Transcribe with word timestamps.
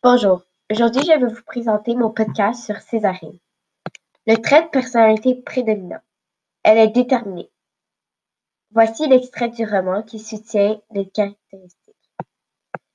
Bonjour, 0.00 0.44
aujourd'hui 0.70 1.02
je 1.02 1.18
vais 1.18 1.26
vous 1.26 1.42
présenter 1.42 1.96
mon 1.96 2.10
podcast 2.10 2.64
sur 2.64 2.76
Césarine. 2.76 3.36
Le 4.28 4.36
trait 4.36 4.62
de 4.62 4.68
personnalité 4.68 5.34
prédominant. 5.34 5.98
Elle 6.62 6.78
est 6.78 6.92
déterminée. 6.94 7.50
Voici 8.70 9.08
l'extrait 9.08 9.48
du 9.48 9.64
roman 9.64 10.04
qui 10.04 10.20
soutient 10.20 10.80
les 10.92 11.08
caractéristiques. 11.08 11.96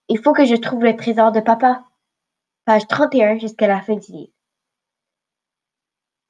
Il 0.08 0.18
faut 0.20 0.31
que 0.31 0.46
je 0.46 0.55
trouve 0.55 0.86
le 0.86 0.96
trésor 0.96 1.34
de 1.34 1.42
papa. 1.42 1.83
Page 2.63 2.87
31 2.87 3.38
jusqu'à 3.38 3.67
la 3.67 3.81
fin 3.81 3.96
du 3.96 4.12
livre. 4.13 4.33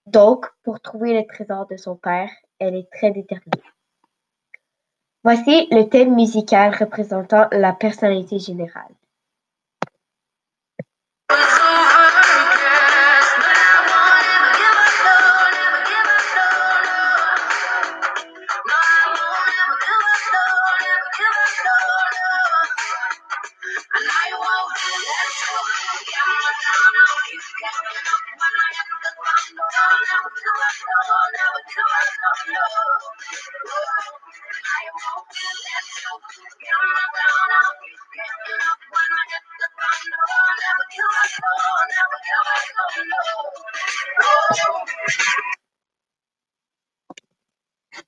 Donc, 0.08 0.48
pour 0.64 0.80
trouver 0.80 1.14
le 1.14 1.28
trésor 1.28 1.68
de 1.68 1.78
son 1.78 1.96
père, 1.96 2.32
elle 2.58 2.74
est 2.74 2.90
très 2.92 3.12
déterminée. 3.12 3.62
Voici 5.24 5.68
le 5.70 5.84
thème 5.84 6.16
musical 6.16 6.76
représentant 6.76 7.48
la 7.52 7.74
personnalité 7.74 8.40
générale. 8.40 8.96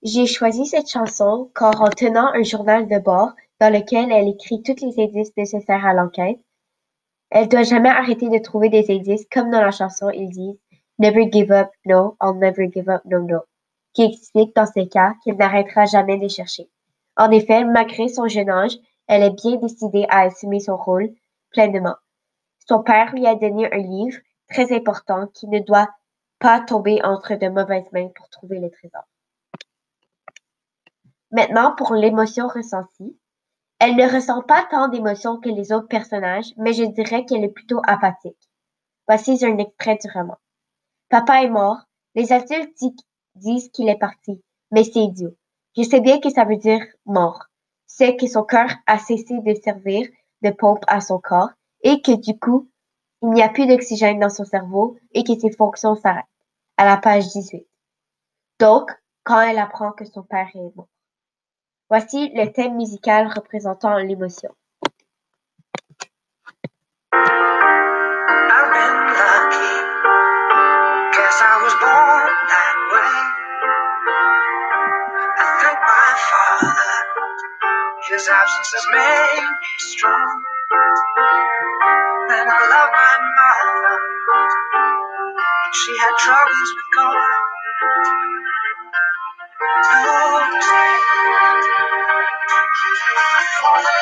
J'ai 0.02 0.28
choisi 0.28 0.66
cette 0.66 0.90
chanson 0.90 1.52
car 1.56 1.82
en 1.82 1.90
tenant 1.90 2.32
un 2.34 2.44
journal 2.44 2.88
de 2.88 3.00
bord 3.00 3.34
dans 3.60 3.74
lequel 3.74 4.12
elle 4.12 4.28
écrit 4.28 4.62
tous 4.62 4.76
les 4.82 5.04
indices 5.04 5.36
nécessaires 5.36 5.86
à 5.86 5.94
l'enquête, 5.94 6.40
elle 7.32 7.50
doit 7.50 7.64
jamais 7.64 7.90
arrêter 7.90 8.30
de 8.30 8.38
trouver 8.38 8.70
des 8.70 8.86
indices 8.90 9.26
comme 9.32 9.52
dans 9.52 9.62
la 9.62 9.72
chanson 9.72 10.10
ils 10.10 10.30
disent 10.30 10.60
Never 11.00 11.30
give 11.32 11.52
up, 11.52 11.70
no, 11.86 12.16
I'll 12.22 12.36
never 12.36 12.72
give 12.72 12.88
up, 12.88 13.02
no, 13.06 13.20
no, 13.20 13.42
qui 13.94 14.04
explique 14.04 14.56
dans 14.56 14.66
ces 14.66 14.88
cas 14.88 15.14
qu'elle 15.24 15.38
n'arrêtera 15.38 15.86
jamais 15.86 16.18
de 16.18 16.28
chercher. 16.28 16.70
En 17.18 17.32
effet, 17.32 17.64
malgré 17.64 18.08
son 18.08 18.28
jeune 18.28 18.50
âge, 18.50 18.78
elle 19.08 19.24
est 19.24 19.32
bien 19.32 19.56
décidée 19.58 20.06
à 20.10 20.22
assumer 20.22 20.60
son 20.60 20.76
rôle 20.76 21.14
pleinement. 21.52 21.96
Son 22.68 22.82
père 22.82 23.14
lui 23.14 23.28
a 23.28 23.36
donné 23.36 23.72
un 23.72 23.78
livre 23.78 24.18
très 24.50 24.76
important 24.76 25.28
qui 25.28 25.48
ne 25.48 25.60
doit 25.60 25.90
pas 26.40 26.60
tomber 26.60 27.02
entre 27.04 27.36
de 27.36 27.48
mauvaises 27.48 27.92
mains 27.92 28.10
pour 28.16 28.30
trouver 28.30 28.60
le 28.60 28.70
trésor. 28.70 29.04
Maintenant, 31.32 31.76
pour 31.76 31.94
l'émotion 31.94 32.48
ressentie. 32.48 33.18
Elle 33.80 33.96
ne 33.96 34.10
ressent 34.10 34.42
pas 34.42 34.66
tant 34.72 34.88
d'émotions 34.88 35.38
que 35.38 35.50
les 35.50 35.74
autres 35.74 35.88
personnages, 35.88 36.54
mais 36.58 36.74
je 36.74 36.84
dirais 36.84 37.26
qu'elle 37.26 37.44
est 37.44 37.50
plutôt 37.50 37.82
apathique. 37.86 38.50
Voici 39.08 39.38
un 39.46 39.58
extrait 39.58 39.98
du 40.02 40.10
roman. 40.12 40.38
Papa 41.10 41.44
est 41.44 41.50
mort. 41.50 41.80
Les 42.16 42.32
adultes 42.32 42.82
disent 43.36 43.70
qu'il 43.72 43.90
est 43.90 44.00
parti, 44.00 44.42
mais 44.72 44.86
c'est 44.86 45.02
idiot. 45.02 45.36
Je 45.78 45.84
sais 45.84 46.00
bien 46.00 46.20
que 46.20 46.30
ça 46.30 46.46
veut 46.46 46.58
dire 46.58 46.82
mort. 47.06 47.46
C'est 47.86 48.16
que 48.16 48.28
son 48.28 48.44
cœur 48.44 48.70
a 48.88 48.98
cessé 48.98 49.40
de 49.40 49.54
servir 49.54 50.08
de 50.42 50.50
pompe 50.52 50.84
à 50.88 51.02
son 51.02 51.20
corps 51.20 51.50
et 51.82 52.02
que 52.02 52.14
du 52.14 52.38
coup, 52.40 52.70
il 53.22 53.30
n'y 53.30 53.44
a 53.44 53.50
plus 53.50 53.68
d'oxygène 53.68 54.20
dans 54.20 54.30
son 54.30 54.46
cerveau 54.46 54.98
et 55.12 55.24
que 55.24 55.38
ses 55.38 55.52
fonctions 55.52 55.96
s'arrêtent. 55.96 56.26
À 56.78 56.86
la 56.86 56.98
page 56.98 57.28
18. 57.30 57.66
Donc, 58.60 58.92
quand 59.24 59.42
elle 59.42 59.58
apprend 59.58 59.92
que 59.92 60.06
son 60.06 60.24
père 60.24 60.50
est 60.54 60.76
mort. 60.76 60.88
Voici 61.90 62.30
le 62.34 62.52
thème 62.52 62.76
musical 62.76 63.28
représentant 63.28 63.98
l'émotion. 63.98 64.54
Absence 78.46 78.74
has 78.76 78.88
made 78.94 79.50
me 79.62 79.70
strong. 79.80 80.44
And 82.14 82.50
I 82.50 82.60
love 82.70 82.90
my 82.94 83.18
mother. 83.38 84.00
She 85.74 85.98
had 85.98 86.14
troubles 86.20 86.72
with 86.76 86.86
God. 86.96 87.18
The 89.76 89.90
that 93.84 94.00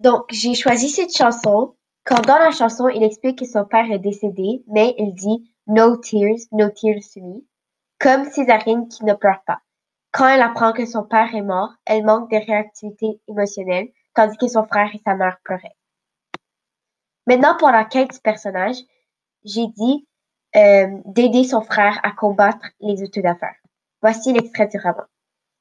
Donc, 0.00 0.26
j'ai 0.30 0.54
choisi 0.54 0.90
cette 0.90 1.16
chanson 1.16 1.74
quand 2.08 2.22
dans 2.22 2.38
la 2.38 2.50
chanson, 2.52 2.88
il 2.88 3.02
explique 3.02 3.38
que 3.38 3.44
son 3.44 3.66
père 3.66 3.92
est 3.92 3.98
décédé, 3.98 4.64
mais 4.66 4.94
il 4.96 5.12
dit 5.12 5.52
No 5.66 5.98
tears, 5.98 6.40
no 6.52 6.70
tears 6.70 7.04
to 7.12 7.20
me, 7.20 7.44
comme 8.00 8.24
Césarine 8.30 8.88
qui 8.88 9.04
ne 9.04 9.12
pleure 9.12 9.42
pas. 9.46 9.58
Quand 10.10 10.26
elle 10.26 10.40
apprend 10.40 10.72
que 10.72 10.86
son 10.86 11.04
père 11.04 11.34
est 11.34 11.42
mort, 11.42 11.74
elle 11.84 12.06
manque 12.06 12.30
de 12.30 12.36
réactivité 12.36 13.20
émotionnelle, 13.28 13.88
tandis 14.14 14.38
que 14.38 14.48
son 14.48 14.64
frère 14.64 14.88
et 14.94 15.02
sa 15.04 15.16
mère 15.16 15.36
pleuraient. 15.44 15.76
Maintenant, 17.26 17.54
pour 17.58 17.68
la 17.68 17.84
quête 17.84 18.12
du 18.12 18.20
personnage, 18.20 18.76
j'ai 19.44 19.66
dit 19.66 20.08
euh, 20.56 20.86
d'aider 21.04 21.44
son 21.44 21.60
frère 21.60 22.00
à 22.02 22.12
combattre 22.12 22.70
les 22.80 23.02
autos 23.02 23.20
d'affaires. 23.20 23.56
Voici 24.00 24.32
l'extrait 24.32 24.68
du 24.68 24.78
roman. 24.78 25.04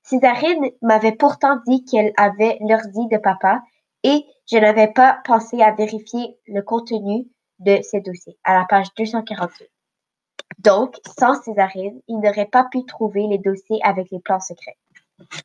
Césarine 0.03 0.71
m'avait 0.81 1.11
pourtant 1.11 1.59
dit 1.67 1.83
qu'elle 1.83 2.13
avait 2.15 2.57
l'ordi 2.61 3.05
de 3.09 3.17
papa 3.17 3.61
et 4.03 4.25
je 4.49 4.57
n'avais 4.57 4.87
pas 4.87 5.19
pensé 5.25 5.61
à 5.61 5.71
vérifier 5.71 6.37
le 6.47 6.61
contenu 6.61 7.27
de 7.59 7.79
ces 7.81 7.99
dossiers 8.01 8.37
à 8.43 8.53
la 8.53 8.65
page 8.65 8.87
248. 8.97 9.69
Donc, 10.59 10.95
sans 11.19 11.41
Césarine, 11.41 12.01
il 12.07 12.19
n'aurait 12.19 12.49
pas 12.51 12.65
pu 12.71 12.85
trouver 12.85 13.27
les 13.27 13.37
dossiers 13.37 13.79
avec 13.83 14.07
les 14.11 14.19
plans 14.19 14.39
secrets. 14.39 14.77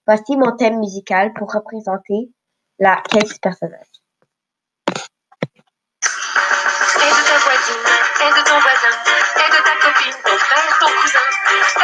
Voici 0.07 0.37
mon 0.37 0.55
thème 0.57 0.79
musical 0.79 1.33
pour 1.33 1.53
représenter 1.53 2.31
la 2.79 3.03
quête 3.11 3.27
du 3.27 3.39
personnage. 3.41 3.87
Et 6.95 7.11
de 7.11 7.23
ta 7.27 7.39
voisine, 7.39 7.85
et 8.21 8.31
de 8.31 8.43
ton 8.47 8.59
voisin, 8.61 8.95
et 9.37 9.51
de 9.51 9.61
ta 9.65 9.75
copine, 9.83 10.19
ton 10.25 10.37
frère, 10.37 10.79
ton 10.79 10.93
cousin, 11.01 11.27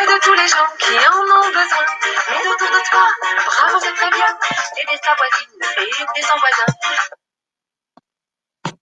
et 0.02 0.06
de 0.06 0.20
tous 0.20 0.34
les 0.34 0.48
gens 0.48 0.68
qui 0.78 0.94
en 0.94 1.18
ont 1.18 1.48
besoin. 1.48 1.84
Et 2.06 2.48
autour 2.48 2.68
de 2.68 2.82
toi, 2.88 3.06
bravo, 3.46 3.80
c'est 3.80 3.94
très 3.94 4.10
bien. 4.10 4.30
Aider 4.76 4.98
sa 5.02 5.14
voisine, 5.16 5.52
et 5.78 5.88
aider 6.02 6.22
son 6.22 6.38
voisin. 6.38 6.97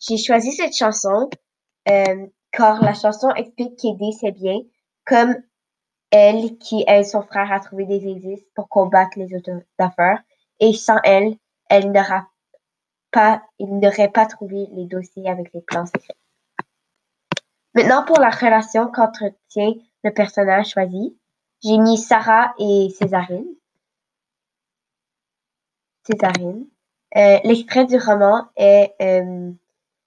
J'ai 0.00 0.16
choisi 0.16 0.52
cette 0.52 0.74
chanson 0.74 1.30
euh, 1.88 2.26
car 2.52 2.82
la 2.82 2.94
chanson 2.94 3.30
explique 3.34 3.76
qu'aider 3.76 4.10
c'est 4.20 4.32
bien, 4.32 4.60
comme 5.04 5.36
elle 6.10 6.56
qui 6.58 6.84
aide 6.86 7.04
son 7.04 7.22
frère 7.22 7.52
à 7.52 7.60
trouver 7.60 7.84
des 7.84 8.10
indices 8.10 8.44
pour 8.54 8.68
combattre 8.68 9.18
les 9.18 9.34
autos 9.34 9.62
d'affaires, 9.78 10.22
et 10.60 10.72
sans 10.72 10.98
elle, 11.04 11.36
elle 11.68 11.92
n'aura 11.92 12.28
pas, 13.10 13.42
il 13.58 13.78
n'aurait 13.78 14.10
pas 14.10 14.26
trouvé 14.26 14.66
les 14.72 14.86
dossiers 14.86 15.28
avec 15.28 15.52
les 15.52 15.60
plans 15.60 15.86
secrets. 15.86 16.16
Maintenant, 17.74 18.04
pour 18.04 18.18
la 18.18 18.30
relation 18.30 18.90
qu'entretient 18.90 19.74
le 20.02 20.10
personnage 20.10 20.70
choisi, 20.70 21.16
j'ai 21.62 21.78
mis 21.78 21.98
Sarah 21.98 22.54
et 22.58 22.88
Césarine. 22.90 23.46
Césarine. 26.04 26.66
Euh, 27.16 27.38
L'extrait 27.44 27.86
du 27.86 27.98
roman 27.98 28.46
est 28.56 28.94
euh, 29.00 29.52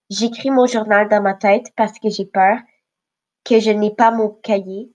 J'écris 0.09 0.49
mon 0.49 0.65
journal 0.65 1.07
dans 1.07 1.21
ma 1.21 1.35
tête 1.35 1.67
parce 1.75 1.99
que 1.99 2.09
j'ai 2.09 2.25
peur, 2.25 2.57
que 3.43 3.59
je 3.59 3.69
n'ai 3.69 3.93
pas 3.93 4.11
mon 4.11 4.29
cahier 4.29 4.91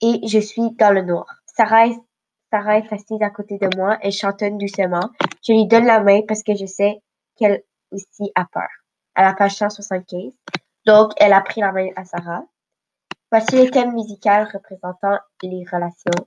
et 0.00 0.26
je 0.26 0.38
suis 0.38 0.70
dans 0.72 0.92
le 0.92 1.02
noir. 1.02 1.26
Sarah 1.46 1.86
et 1.86 1.96
Sarah 2.50 2.78
est 2.78 2.92
assise 2.92 3.22
à 3.22 3.30
côté 3.30 3.58
de 3.58 3.68
moi. 3.76 3.98
Elle 4.02 4.12
chantonne 4.12 4.58
doucement. 4.58 5.08
Je 5.46 5.52
lui 5.52 5.66
donne 5.66 5.86
la 5.86 6.00
main 6.00 6.22
parce 6.26 6.42
que 6.42 6.54
je 6.54 6.66
sais 6.66 7.00
qu'elle 7.36 7.62
aussi 7.92 8.32
a 8.34 8.44
peur. 8.44 8.68
À 9.14 9.22
la 9.22 9.34
page 9.34 9.56
175. 9.56 10.32
Donc, 10.86 11.12
elle 11.18 11.32
a 11.32 11.40
pris 11.42 11.60
la 11.60 11.70
main 11.70 11.90
à 11.94 12.04
Sarah. 12.04 12.42
Voici 13.30 13.54
les 13.54 13.70
thèmes 13.70 13.92
musicaux 13.92 14.44
représentant 14.52 15.18
les 15.42 15.64
relations. 15.70 16.26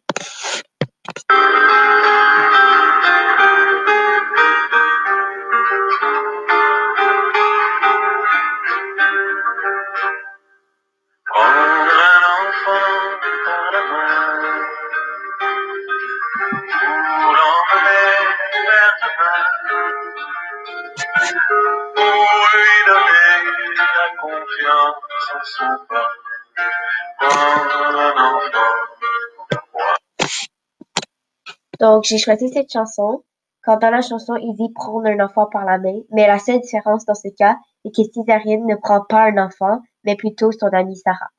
Donc, 31.80 32.04
j'ai 32.04 32.18
choisi 32.18 32.50
cette 32.50 32.72
chanson 32.72 33.24
quand 33.64 33.78
dans 33.78 33.90
la 33.90 34.02
chanson, 34.02 34.36
il 34.36 34.56
dit 34.56 34.74
prendre 34.74 35.08
un 35.08 35.20
enfant 35.24 35.46
par 35.46 35.64
la 35.64 35.78
main, 35.78 36.02
mais 36.12 36.28
la 36.28 36.38
seule 36.38 36.60
différence 36.60 37.06
dans 37.06 37.16
ce 37.16 37.30
cas 37.30 37.58
est 37.86 37.96
que 37.96 38.04
Césarine 38.14 38.66
ne 38.66 38.76
prend 38.76 39.02
pas 39.08 39.24
un 39.24 39.38
enfant, 39.38 39.80
mais 40.04 40.16
plutôt 40.16 40.52
son 40.52 40.68
amie 40.68 40.98
Sarah. 40.98 41.30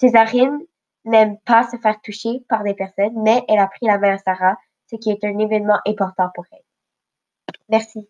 Césarine 0.00 0.58
n'aime 1.04 1.38
pas 1.44 1.68
se 1.68 1.76
faire 1.76 2.00
toucher 2.00 2.44
par 2.48 2.62
des 2.62 2.74
personnes, 2.74 3.22
mais 3.22 3.44
elle 3.48 3.58
a 3.58 3.66
pris 3.66 3.86
la 3.86 3.98
main 3.98 4.14
à 4.14 4.18
Sarah, 4.18 4.56
ce 4.90 4.96
qui 4.96 5.10
est 5.10 5.22
un 5.24 5.38
événement 5.38 5.78
important 5.86 6.30
pour 6.34 6.46
elle. 6.52 7.54
Merci. 7.68 8.08